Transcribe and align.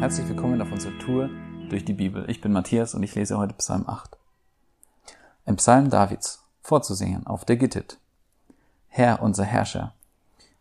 Herzlich 0.00 0.28
willkommen 0.28 0.62
auf 0.62 0.72
unserer 0.72 0.98
Tour 0.98 1.28
durch 1.68 1.84
die 1.84 1.92
Bibel. 1.92 2.24
Ich 2.30 2.40
bin 2.40 2.52
Matthias 2.52 2.94
und 2.94 3.02
ich 3.02 3.14
lese 3.14 3.36
heute 3.36 3.52
Psalm 3.52 3.86
8. 3.86 4.16
Ein 5.44 5.56
Psalm 5.56 5.90
Davids, 5.90 6.42
vorzusingen 6.62 7.26
auf 7.26 7.44
der 7.44 7.58
Gittit. 7.58 7.98
Herr, 8.88 9.20
unser 9.20 9.44
Herrscher, 9.44 9.94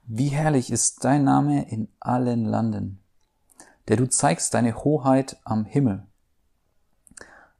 wie 0.03 0.27
herrlich 0.27 0.69
ist 0.69 1.05
dein 1.05 1.23
Name 1.23 1.69
in 1.69 1.87
allen 2.01 2.43
Landen, 2.43 2.99
der 3.87 3.95
du 3.95 4.09
zeigst 4.09 4.53
deine 4.53 4.75
Hoheit 4.83 5.37
am 5.45 5.63
Himmel. 5.63 6.03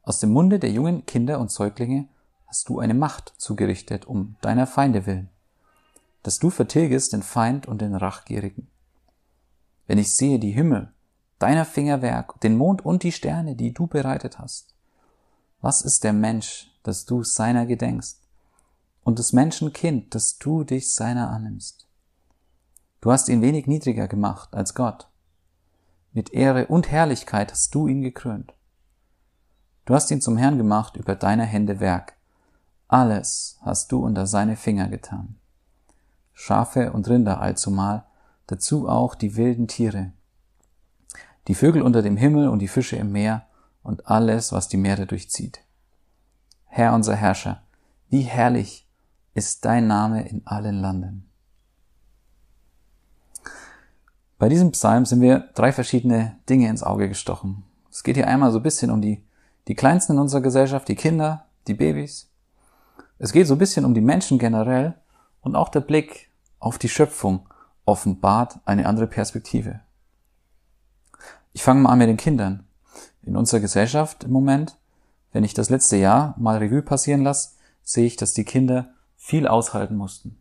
Aus 0.02 0.20
dem 0.20 0.32
Munde 0.32 0.58
der 0.58 0.72
jungen 0.72 1.06
Kinder 1.06 1.40
und 1.40 1.50
Säuglinge 1.50 2.08
hast 2.46 2.68
du 2.68 2.80
eine 2.80 2.94
Macht 2.94 3.32
zugerichtet 3.38 4.04
um 4.04 4.36
deiner 4.42 4.66
Feinde 4.66 5.06
willen, 5.06 5.30
dass 6.24 6.38
du 6.38 6.50
vertilgest 6.50 7.14
den 7.14 7.22
Feind 7.22 7.66
und 7.66 7.80
den 7.80 7.94
Rachgierigen. 7.94 8.68
Wenn 9.86 9.96
ich 9.96 10.14
sehe 10.14 10.38
die 10.38 10.52
Himmel, 10.52 10.92
deiner 11.40 11.64
Fingerwerk, 11.64 12.40
den 12.42 12.56
Mond 12.56 12.84
und 12.84 13.02
die 13.02 13.12
Sterne, 13.12 13.56
die 13.56 13.72
du 13.72 13.88
bereitet 13.88 14.38
hast. 14.38 14.74
Was 15.60 15.82
ist 15.82 16.04
der 16.04 16.12
Mensch, 16.12 16.70
dass 16.84 17.06
du 17.06 17.24
seiner 17.24 17.66
gedenkst? 17.66 18.20
Und 19.02 19.18
des 19.18 19.32
Menschen 19.32 19.72
Kind, 19.72 20.14
dass 20.14 20.38
du 20.38 20.62
dich 20.62 20.94
seiner 20.94 21.30
annimmst? 21.30 21.88
Du 23.00 23.10
hast 23.10 23.28
ihn 23.28 23.40
wenig 23.40 23.66
niedriger 23.66 24.06
gemacht 24.06 24.54
als 24.54 24.74
Gott. 24.74 25.08
Mit 26.12 26.32
Ehre 26.32 26.66
und 26.66 26.90
Herrlichkeit 26.90 27.50
hast 27.50 27.74
du 27.74 27.88
ihn 27.88 28.02
gekrönt. 28.02 28.52
Du 29.86 29.94
hast 29.94 30.10
ihn 30.10 30.20
zum 30.20 30.36
Herrn 30.36 30.58
gemacht 30.58 30.96
über 30.96 31.16
deiner 31.16 31.44
Hände 31.44 31.80
Werk. 31.80 32.14
Alles 32.86 33.58
hast 33.62 33.92
du 33.92 34.04
unter 34.04 34.26
seine 34.26 34.56
Finger 34.56 34.88
getan. 34.88 35.36
Schafe 36.34 36.92
und 36.92 37.08
Rinder 37.08 37.40
allzumal, 37.40 38.04
dazu 38.46 38.88
auch 38.88 39.14
die 39.14 39.36
wilden 39.36 39.68
Tiere, 39.68 40.12
die 41.48 41.54
Vögel 41.54 41.82
unter 41.82 42.02
dem 42.02 42.16
Himmel 42.16 42.48
und 42.48 42.60
die 42.60 42.68
Fische 42.68 42.96
im 42.96 43.12
Meer 43.12 43.46
und 43.82 44.06
alles, 44.06 44.52
was 44.52 44.68
die 44.68 44.76
Meere 44.76 45.06
durchzieht. 45.06 45.60
Herr 46.66 46.94
unser 46.94 47.16
Herrscher, 47.16 47.62
wie 48.08 48.22
herrlich 48.22 48.88
ist 49.34 49.64
dein 49.64 49.86
Name 49.86 50.28
in 50.28 50.46
allen 50.46 50.80
Landen. 50.80 51.30
Bei 54.38 54.48
diesem 54.48 54.72
Psalm 54.72 55.04
sind 55.04 55.20
wir 55.20 55.50
drei 55.54 55.72
verschiedene 55.72 56.38
Dinge 56.48 56.68
ins 56.68 56.82
Auge 56.82 57.08
gestochen. 57.08 57.64
Es 57.90 58.02
geht 58.02 58.16
hier 58.16 58.28
einmal 58.28 58.52
so 58.52 58.58
ein 58.58 58.62
bisschen 58.62 58.90
um 58.90 59.02
die, 59.02 59.22
die 59.68 59.74
Kleinsten 59.74 60.14
in 60.14 60.18
unserer 60.18 60.40
Gesellschaft, 60.40 60.88
die 60.88 60.94
Kinder, 60.94 61.46
die 61.66 61.74
Babys. 61.74 62.30
Es 63.18 63.32
geht 63.32 63.46
so 63.46 63.54
ein 63.54 63.58
bisschen 63.58 63.84
um 63.84 63.92
die 63.92 64.00
Menschen 64.00 64.38
generell 64.38 64.94
und 65.42 65.56
auch 65.56 65.68
der 65.68 65.80
Blick 65.80 66.30
auf 66.58 66.78
die 66.78 66.88
Schöpfung 66.88 67.48
offenbart 67.84 68.60
eine 68.64 68.86
andere 68.86 69.06
Perspektive. 69.06 69.80
Ich 71.60 71.64
fange 71.64 71.82
mal 71.82 71.90
an 71.90 71.98
mit 71.98 72.08
den 72.08 72.16
Kindern. 72.16 72.64
In 73.22 73.36
unserer 73.36 73.60
Gesellschaft 73.60 74.24
im 74.24 74.30
Moment, 74.30 74.78
wenn 75.30 75.44
ich 75.44 75.52
das 75.52 75.68
letzte 75.68 75.98
Jahr 75.98 76.34
mal 76.38 76.56
Revue 76.56 76.80
passieren 76.80 77.22
lasse, 77.22 77.50
sehe 77.82 78.06
ich, 78.06 78.16
dass 78.16 78.32
die 78.32 78.44
Kinder 78.44 78.94
viel 79.18 79.46
aushalten 79.46 79.94
mussten. 79.94 80.40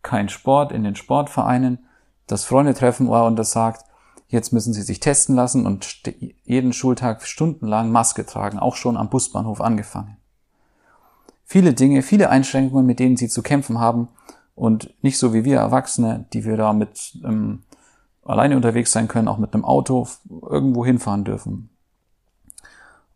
Kein 0.00 0.30
Sport 0.30 0.72
in 0.72 0.84
den 0.84 0.96
Sportvereinen, 0.96 1.80
das 2.28 2.46
Freunde 2.46 2.72
treffen 2.72 3.10
oh, 3.10 3.26
und 3.26 3.36
das 3.36 3.50
sagt, 3.50 3.84
jetzt 4.28 4.54
müssen 4.54 4.72
sie 4.72 4.80
sich 4.80 5.00
testen 5.00 5.36
lassen 5.36 5.66
und 5.66 6.00
jeden 6.44 6.72
Schultag 6.72 7.26
stundenlang 7.26 7.90
Maske 7.90 8.24
tragen, 8.24 8.58
auch 8.58 8.76
schon 8.76 8.96
am 8.96 9.10
Busbahnhof 9.10 9.60
angefangen. 9.60 10.16
Viele 11.44 11.74
Dinge, 11.74 12.00
viele 12.00 12.30
Einschränkungen, 12.30 12.86
mit 12.86 13.00
denen 13.00 13.18
sie 13.18 13.28
zu 13.28 13.42
kämpfen 13.42 13.80
haben 13.80 14.08
und 14.54 14.94
nicht 15.02 15.18
so 15.18 15.34
wie 15.34 15.44
wir 15.44 15.58
Erwachsene, 15.58 16.24
die 16.32 16.46
wir 16.46 16.56
da 16.56 16.72
mit 16.72 17.18
ähm, 17.22 17.64
alleine 18.24 18.56
unterwegs 18.56 18.92
sein 18.92 19.08
können, 19.08 19.28
auch 19.28 19.38
mit 19.38 19.54
einem 19.54 19.64
Auto 19.64 20.06
irgendwo 20.48 20.84
hinfahren 20.84 21.24
dürfen. 21.24 21.70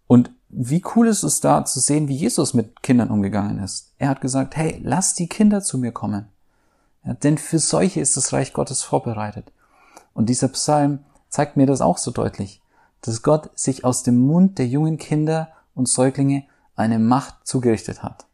Und 0.06 0.30
wie 0.48 0.82
cool 0.94 1.08
ist 1.08 1.22
es 1.22 1.40
da 1.40 1.64
zu 1.64 1.80
sehen, 1.80 2.08
wie 2.08 2.16
Jesus 2.16 2.54
mit 2.54 2.82
Kindern 2.82 3.10
umgegangen 3.10 3.58
ist. 3.58 3.92
Er 3.98 4.08
hat 4.08 4.20
gesagt, 4.20 4.56
hey, 4.56 4.80
lass 4.82 5.14
die 5.14 5.28
Kinder 5.28 5.62
zu 5.62 5.78
mir 5.78 5.92
kommen. 5.92 6.28
Ja, 7.04 7.14
denn 7.14 7.38
für 7.38 7.58
solche 7.58 8.00
ist 8.00 8.16
das 8.16 8.32
Reich 8.32 8.52
Gottes 8.52 8.82
vorbereitet. 8.82 9.52
Und 10.14 10.28
dieser 10.28 10.48
Psalm 10.48 11.00
zeigt 11.28 11.56
mir 11.56 11.66
das 11.66 11.80
auch 11.80 11.98
so 11.98 12.10
deutlich, 12.10 12.62
dass 13.02 13.22
Gott 13.22 13.50
sich 13.58 13.84
aus 13.84 14.02
dem 14.02 14.20
Mund 14.20 14.58
der 14.58 14.66
jungen 14.66 14.98
Kinder 14.98 15.48
und 15.74 15.88
Säuglinge 15.88 16.44
eine 16.74 16.98
Macht 16.98 17.46
zugerichtet 17.46 18.02
hat. 18.02 18.26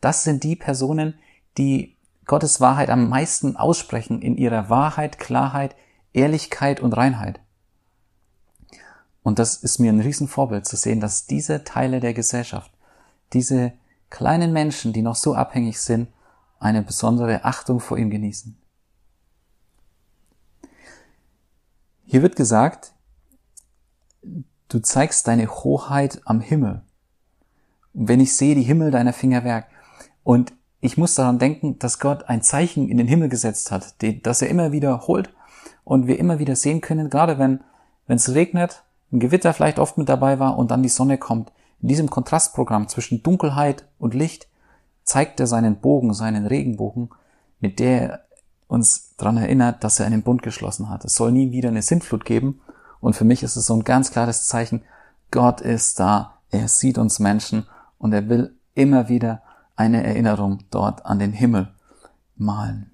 Das 0.00 0.24
sind 0.24 0.44
die 0.44 0.56
Personen, 0.56 1.14
die 1.58 1.96
Gottes 2.26 2.60
Wahrheit 2.60 2.90
am 2.90 3.08
meisten 3.08 3.56
aussprechen 3.56 4.22
in 4.22 4.36
ihrer 4.36 4.70
Wahrheit, 4.70 5.18
Klarheit, 5.18 5.74
Ehrlichkeit 6.12 6.80
und 6.80 6.92
Reinheit. 6.92 7.40
Und 9.22 9.38
das 9.38 9.56
ist 9.56 9.78
mir 9.78 9.92
ein 9.92 10.00
Riesenvorbild 10.00 10.66
zu 10.66 10.76
sehen, 10.76 11.00
dass 11.00 11.26
diese 11.26 11.64
Teile 11.64 12.00
der 12.00 12.14
Gesellschaft, 12.14 12.70
diese 13.32 13.72
kleinen 14.10 14.52
Menschen, 14.52 14.92
die 14.92 15.02
noch 15.02 15.16
so 15.16 15.34
abhängig 15.34 15.80
sind, 15.80 16.08
eine 16.58 16.82
besondere 16.82 17.44
Achtung 17.44 17.78
vor 17.80 17.98
ihm 17.98 18.10
genießen. 18.10 18.56
Hier 22.06 22.22
wird 22.22 22.36
gesagt, 22.36 22.94
du 24.68 24.78
zeigst 24.78 25.28
deine 25.28 25.46
Hoheit 25.46 26.22
am 26.24 26.40
Himmel. 26.40 26.82
Wenn 27.92 28.20
ich 28.20 28.34
sehe 28.34 28.54
die 28.54 28.62
Himmel 28.62 28.90
deiner 28.90 29.12
Fingerwerk 29.12 29.66
und 30.24 30.54
ich 30.80 30.96
muss 30.96 31.14
daran 31.14 31.38
denken, 31.38 31.78
dass 31.78 31.98
Gott 31.98 32.24
ein 32.24 32.42
Zeichen 32.42 32.88
in 32.88 32.96
den 32.96 33.08
Himmel 33.08 33.28
gesetzt 33.28 33.70
hat, 33.70 33.94
das 34.22 34.40
er 34.40 34.48
immer 34.48 34.72
wiederholt 34.72 35.34
und 35.88 36.06
wir 36.06 36.18
immer 36.18 36.38
wieder 36.38 36.54
sehen 36.54 36.80
können, 36.80 37.08
gerade 37.10 37.38
wenn 37.38 37.60
wenn 38.08 38.16
es 38.16 38.34
regnet, 38.34 38.82
ein 39.12 39.20
Gewitter 39.20 39.54
vielleicht 39.54 39.78
oft 39.78 39.96
mit 39.96 40.08
dabei 40.08 40.40
war 40.40 40.58
und 40.58 40.72
dann 40.72 40.82
die 40.82 40.88
Sonne 40.88 41.18
kommt. 41.18 41.52
In 41.80 41.88
diesem 41.88 42.10
Kontrastprogramm 42.10 42.88
zwischen 42.88 43.22
Dunkelheit 43.22 43.86
und 43.98 44.14
Licht 44.14 44.48
zeigt 45.04 45.38
er 45.38 45.46
seinen 45.46 45.76
Bogen, 45.76 46.12
seinen 46.12 46.46
Regenbogen, 46.46 47.10
mit 47.60 47.78
der 47.78 48.02
er 48.02 48.20
uns 48.66 49.14
daran 49.16 49.36
erinnert, 49.36 49.84
dass 49.84 50.00
er 50.00 50.06
einen 50.06 50.22
Bund 50.22 50.42
geschlossen 50.42 50.88
hat. 50.88 51.04
Es 51.04 51.14
soll 51.14 51.32
nie 51.32 51.52
wieder 51.52 51.68
eine 51.68 51.82
Sintflut 51.82 52.24
geben. 52.24 52.60
Und 53.00 53.14
für 53.14 53.24
mich 53.24 53.42
ist 53.42 53.56
es 53.56 53.66
so 53.66 53.74
ein 53.74 53.84
ganz 53.84 54.10
klares 54.10 54.46
Zeichen, 54.46 54.82
Gott 55.30 55.60
ist 55.60 56.00
da, 56.00 56.34
er 56.50 56.68
sieht 56.68 56.98
uns 56.98 57.18
Menschen 57.18 57.66
und 57.98 58.12
er 58.12 58.28
will 58.28 58.56
immer 58.74 59.08
wieder 59.08 59.42
eine 59.76 60.02
Erinnerung 60.02 60.64
dort 60.70 61.06
an 61.06 61.18
den 61.18 61.32
Himmel 61.32 61.68
malen. 62.36 62.90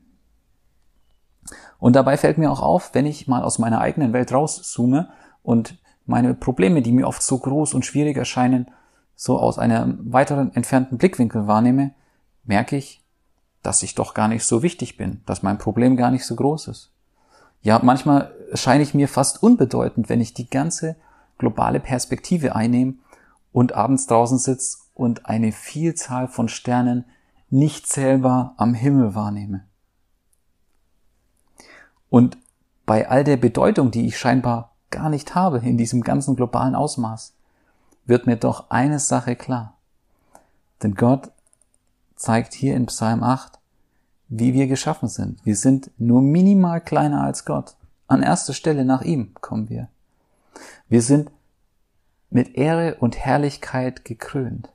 Und 1.84 1.97
dabei 1.97 2.17
fällt 2.17 2.39
mir 2.39 2.50
auch 2.50 2.62
auf, 2.62 2.95
wenn 2.95 3.05
ich 3.05 3.28
mal 3.28 3.43
aus 3.43 3.59
meiner 3.59 3.78
eigenen 3.83 4.15
Welt 4.15 4.33
rauszoome 4.33 5.11
und 5.43 5.77
meine 6.06 6.33
Probleme, 6.33 6.81
die 6.81 6.93
mir 6.93 7.06
oft 7.06 7.22
so 7.22 7.37
groß 7.37 7.75
und 7.75 7.84
schwierig 7.84 8.17
erscheinen, 8.17 8.71
so 9.17 9.39
aus 9.39 9.59
einem 9.59 9.99
weiteren 10.11 10.55
entfernten 10.55 10.97
Blickwinkel 10.97 11.47
wahrnehme, 11.47 11.91
merke 12.43 12.77
ich, 12.77 13.05
dass 13.62 13.83
ich 13.83 13.95
doch 13.95 14.15
gar 14.15 14.28
nicht 14.28 14.45
so 14.45 14.62
wichtig 14.62 14.97
bin, 14.97 15.21
dass 15.27 15.43
mein 15.43 15.59
Problem 15.59 15.99
gar 15.99 16.11
nicht 16.11 16.25
so 16.25 16.37
groß 16.37 16.69
ist. 16.69 16.91
Ja, 17.61 17.78
manchmal 17.83 18.33
scheine 18.55 18.83
ich 18.83 18.95
mir 18.95 19.06
fast 19.06 19.43
unbedeutend, 19.43 20.09
wenn 20.09 20.22
ich 20.22 20.33
die 20.33 20.49
ganze 20.49 20.97
globale 21.37 21.81
Perspektive 21.81 22.56
einnehme 22.56 22.95
und 23.53 23.75
abends 23.75 24.06
draußen 24.06 24.39
sitze 24.39 24.78
und 24.95 25.27
eine 25.27 25.53
Vielzahl 25.53 26.28
von 26.28 26.49
Sternen 26.49 27.05
nicht 27.51 27.87
zählbar 27.87 28.55
am 28.56 28.72
Himmel 28.72 29.15
wahrnehme. 29.15 29.66
Und 32.14 32.38
bei 32.86 33.08
all 33.08 33.25
der 33.25 33.36
Bedeutung, 33.36 33.91
die 33.91 34.06
ich 34.06 34.16
scheinbar 34.16 34.70
gar 34.91 35.08
nicht 35.08 35.34
habe 35.34 35.58
in 35.58 35.76
diesem 35.76 36.02
ganzen 36.02 36.36
globalen 36.36 36.76
Ausmaß, 36.76 37.34
wird 38.04 38.28
mir 38.28 38.36
doch 38.36 38.70
eine 38.70 39.00
Sache 39.00 39.34
klar. 39.34 39.76
Denn 40.80 40.94
Gott 40.94 41.32
zeigt 42.14 42.54
hier 42.54 42.76
in 42.76 42.86
Psalm 42.86 43.24
8, 43.24 43.58
wie 44.28 44.54
wir 44.54 44.69
geschaffen 44.69 45.08
sind. 45.08 45.44
Wir 45.44 45.56
sind 45.56 45.91
nur 45.98 46.22
minimal 46.22 46.80
kleiner 46.80 47.24
als 47.24 47.44
Gott. 47.44 47.74
An 48.06 48.22
erster 48.22 48.53
Stelle 48.53 48.84
nach 48.84 49.03
ihm 49.03 49.34
kommen 49.41 49.68
wir. 49.68 49.89
Wir 50.89 51.03
sind 51.03 51.33
mit 52.30 52.54
Ehre 52.54 52.94
und 53.00 53.18
Herrlichkeit 53.18 54.04
gekrönt. 54.04 54.68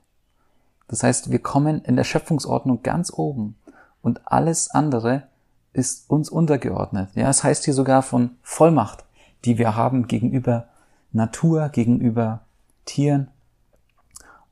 Das 0.88 1.02
heißt, 1.02 1.30
wir 1.30 1.38
kommen 1.38 1.80
in 1.86 1.96
der 1.96 2.04
Schöpfungsordnung 2.04 2.82
ganz 2.82 3.10
oben 3.10 3.56
und 4.02 4.30
alles 4.30 4.70
andere 4.70 5.29
ist 5.72 6.10
uns 6.10 6.28
untergeordnet. 6.28 7.10
Ja, 7.14 7.28
es 7.28 7.44
heißt 7.44 7.64
hier 7.64 7.74
sogar 7.74 8.02
von 8.02 8.30
Vollmacht, 8.42 9.04
die 9.44 9.58
wir 9.58 9.76
haben 9.76 10.06
gegenüber 10.06 10.68
Natur, 11.12 11.68
gegenüber 11.68 12.40
Tieren. 12.84 13.28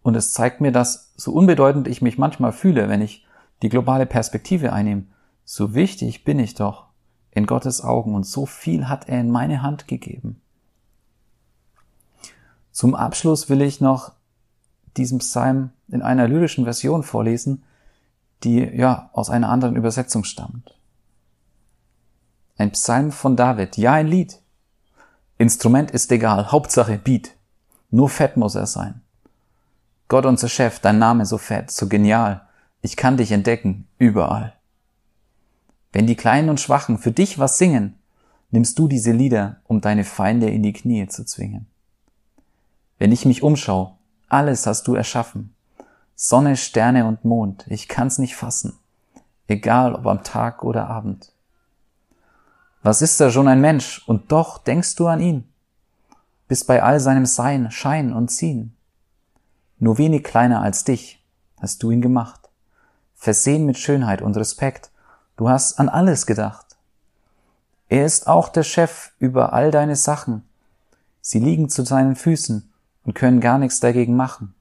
Und 0.03 0.15
es 0.15 0.33
zeigt 0.33 0.61
mir, 0.61 0.73
dass 0.73 1.13
so 1.17 1.33
unbedeutend 1.33 1.89
ich 1.89 2.03
mich 2.03 2.19
manchmal 2.19 2.53
fühle, 2.53 2.89
wenn 2.89 3.03
ich 3.03 3.27
die 3.63 3.69
globale 3.69 4.07
Perspektive 4.07 4.73
einnehme, 4.73 5.05
so 5.45 5.75
wichtig 5.75 6.25
bin 6.25 6.39
ich 6.39 6.55
doch 6.55 6.87
in 7.31 7.47
Gottes 7.47 7.83
Augen 7.83 8.15
und 8.15 8.25
so 8.25 8.47
viel 8.47 8.89
hat 8.89 9.09
er 9.09 9.21
in 9.21 9.31
meine 9.31 9.63
Hand 9.63 9.89
gegeben. 9.89 10.41
Zum 12.71 12.95
Abschluss 12.95 13.49
will 13.49 13.63
ich 13.63 13.81
noch 13.81 14.13
diesen 14.97 15.19
Psalm 15.19 15.71
in 15.89 16.03
einer 16.03 16.29
lyrischen 16.29 16.65
Version 16.65 17.03
vorlesen, 17.03 17.63
die 18.45 18.61
ja 18.61 19.11
aus 19.13 19.31
einer 19.31 19.49
anderen 19.49 19.77
Übersetzung 19.77 20.25
stammt. 20.25 20.79
Ein 22.59 22.73
Psalm 22.73 23.13
von 23.13 23.37
David, 23.37 23.77
ja 23.77 23.93
ein 23.93 24.09
Lied. 24.09 24.41
Instrument 25.39 25.93
ist 25.93 26.11
egal, 26.11 26.51
Hauptsache 26.51 26.99
Beat. 26.99 27.37
Nur 27.91 28.09
fett 28.09 28.37
muss 28.37 28.57
er 28.57 28.67
sein. 28.67 29.01
Gott 30.09 30.27
unser 30.27 30.49
Chef, 30.49 30.81
dein 30.81 30.99
Name 30.99 31.25
so 31.25 31.39
fett, 31.39 31.71
so 31.71 31.89
genial. 31.89 32.43
Ich 32.83 32.97
kann 32.97 33.17
dich 33.17 33.31
entdecken, 33.31 33.87
überall. 33.99 34.55
Wenn 35.93 36.09
die 36.09 36.17
Kleinen 36.17 36.49
und 36.49 36.61
Schwachen 36.61 36.99
für 36.99 37.13
dich 37.13 37.39
was 37.39 37.59
singen, 37.59 37.95
nimmst 38.51 38.77
du 38.77 38.89
diese 38.89 39.13
Lieder, 39.13 39.61
um 39.65 39.81
deine 39.81 40.05
Feinde 40.05 40.51
in 40.51 40.65
die 40.65 40.73
Knie 40.73 41.07
zu 41.07 41.25
zwingen. 41.25 41.67
Wenn 42.99 43.13
ich 43.13 43.25
mich 43.25 43.45
umschau, 43.45 43.97
alles 44.29 44.67
hast 44.67 44.89
du 44.89 44.97
erschaffen. 44.97 45.55
Sonne, 46.17 46.57
Sterne 46.57 47.07
und 47.07 47.25
Mond, 47.25 47.67
ich 47.69 47.87
kann's 47.87 48.19
nicht 48.19 48.35
fassen. 48.35 48.77
Egal 49.47 49.95
ob 49.95 50.09
am 50.09 50.25
Tag 50.25 50.65
oder 50.65 50.89
Abend. 50.89 51.33
Was 52.89 53.03
ist 53.03 53.21
da 53.21 53.31
schon 53.31 53.49
ein 53.49 53.61
Mensch, 53.61 54.03
und 54.07 54.33
doch 54.33 54.57
denkst 54.57 54.97
du 54.97 55.09
an 55.09 55.21
ihn? 55.21 55.47
Bist 56.47 56.67
bei 56.67 56.83
all 56.83 57.01
seinem 57.01 57.27
Sein, 57.27 57.71
Schein 57.71 58.15
und 58.15 58.31
Ziehen. 58.31 58.75
Nur 59.79 59.99
wenig 59.99 60.25
kleiner 60.25 60.63
als 60.63 60.85
dich 60.85 61.23
hast 61.61 61.83
du 61.83 61.91
ihn 61.91 62.01
gemacht. 62.01 62.49
Versehen 63.15 63.67
mit 63.67 63.77
Schönheit 63.77 64.23
und 64.23 64.39
Respekt, 64.39 64.91
du 65.37 65.51
hast 65.51 65.79
an 65.79 65.91
alles 65.91 66.25
gedacht. 66.25 66.79
Er 67.91 68.07
ist 68.07 68.27
auch 68.27 68.49
der 68.49 68.63
Chef 68.63 69.11
über 69.19 69.53
all 69.53 69.71
deine 69.71 69.95
Sachen. 69.95 70.49
Sie 71.21 71.41
liegen 71.41 71.69
zu 71.69 71.85
seinen 71.85 72.17
Füßen 72.17 72.73
und 73.05 73.15
können 73.15 73.41
gar 73.41 73.59
nichts 73.59 73.81
dagegen 73.81 74.17
machen. 74.17 74.55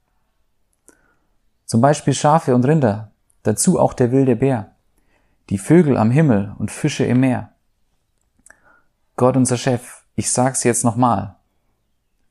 Zum 1.66 1.80
Beispiel 1.80 2.14
Schafe 2.14 2.54
und 2.54 2.66
Rinder, 2.66 3.10
dazu 3.44 3.80
auch 3.80 3.94
der 3.94 4.12
wilde 4.12 4.36
Bär, 4.36 4.72
die 5.50 5.58
Vögel 5.58 5.96
am 5.96 6.12
Himmel 6.12 6.54
und 6.60 6.72
Fische 6.72 7.06
im 7.06 7.22
Meer. 7.22 7.54
Gott 9.20 9.36
unser 9.36 9.58
Chef, 9.58 10.04
ich 10.16 10.32
sag's 10.32 10.64
jetzt 10.64 10.84
nochmal. 10.84 11.38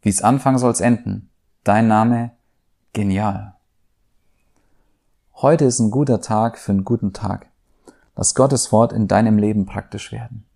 Wie's 0.02 0.22
anfangen 0.22 0.58
soll's 0.58 0.80
enden. 0.80 1.30
Dein 1.64 1.88
Name, 1.88 2.30
genial. 2.92 3.56
Heute 5.34 5.64
ist 5.64 5.80
ein 5.80 5.90
guter 5.90 6.20
Tag 6.20 6.58
für 6.58 6.70
einen 6.70 6.84
guten 6.84 7.12
Tag. 7.12 7.48
Lass 8.14 8.36
Gottes 8.36 8.70
Wort 8.70 8.92
in 8.92 9.08
deinem 9.08 9.36
Leben 9.36 9.66
praktisch 9.66 10.12
werden. 10.12 10.46